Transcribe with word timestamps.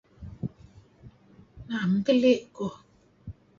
Naem 1.67 1.93
keli' 2.05 2.35
kuh. 2.55 2.75